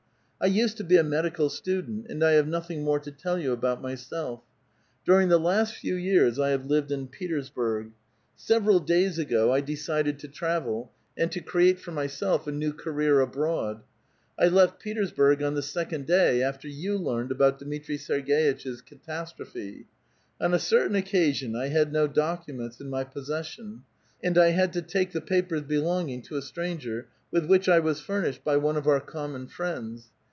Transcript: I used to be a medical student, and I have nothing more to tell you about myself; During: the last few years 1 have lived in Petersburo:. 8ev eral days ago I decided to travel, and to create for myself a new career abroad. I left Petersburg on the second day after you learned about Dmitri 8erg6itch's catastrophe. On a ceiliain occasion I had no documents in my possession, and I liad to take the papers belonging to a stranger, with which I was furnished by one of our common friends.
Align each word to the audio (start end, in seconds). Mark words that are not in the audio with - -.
I 0.43 0.47
used 0.47 0.77
to 0.77 0.83
be 0.83 0.97
a 0.97 1.03
medical 1.03 1.51
student, 1.51 2.07
and 2.09 2.23
I 2.23 2.31
have 2.31 2.47
nothing 2.47 2.83
more 2.83 2.99
to 3.01 3.11
tell 3.11 3.37
you 3.37 3.51
about 3.53 3.79
myself; 3.79 4.41
During: 5.05 5.29
the 5.29 5.37
last 5.37 5.75
few 5.75 5.93
years 5.93 6.39
1 6.39 6.49
have 6.49 6.65
lived 6.65 6.91
in 6.91 7.07
Petersburo:. 7.09 7.91
8ev 8.39 8.61
eral 8.63 8.83
days 8.83 9.19
ago 9.19 9.53
I 9.53 9.61
decided 9.61 10.17
to 10.17 10.27
travel, 10.27 10.91
and 11.15 11.31
to 11.31 11.41
create 11.41 11.77
for 11.79 11.91
myself 11.91 12.47
a 12.47 12.51
new 12.51 12.73
career 12.73 13.19
abroad. 13.19 13.83
I 14.39 14.47
left 14.47 14.79
Petersburg 14.79 15.43
on 15.43 15.53
the 15.53 15.61
second 15.61 16.07
day 16.07 16.41
after 16.41 16.67
you 16.67 16.97
learned 16.97 17.29
about 17.31 17.59
Dmitri 17.59 17.99
8erg6itch's 17.99 18.81
catastrophe. 18.81 19.85
On 20.39 20.55
a 20.55 20.57
ceiliain 20.57 20.97
occasion 20.97 21.55
I 21.55 21.67
had 21.67 21.93
no 21.93 22.07
documents 22.07 22.81
in 22.81 22.89
my 22.89 23.03
possession, 23.03 23.83
and 24.23 24.39
I 24.39 24.51
liad 24.53 24.71
to 24.71 24.81
take 24.81 25.11
the 25.11 25.21
papers 25.21 25.61
belonging 25.61 26.23
to 26.23 26.37
a 26.37 26.41
stranger, 26.41 27.05
with 27.29 27.45
which 27.45 27.69
I 27.69 27.79
was 27.79 28.01
furnished 28.01 28.43
by 28.43 28.57
one 28.57 28.75
of 28.75 28.87
our 28.87 28.99
common 28.99 29.45
friends. 29.45 30.07